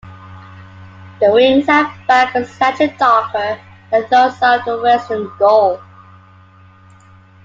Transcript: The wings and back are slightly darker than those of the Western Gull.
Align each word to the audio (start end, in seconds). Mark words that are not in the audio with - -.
The 1.19 1.31
wings 1.31 1.65
and 1.69 1.87
back 2.07 2.35
are 2.35 2.43
slightly 2.43 2.87
darker 2.97 3.61
than 3.91 4.03
those 4.09 4.33
of 4.41 4.65
the 4.65 4.79
Western 4.81 5.31
Gull. 5.37 5.79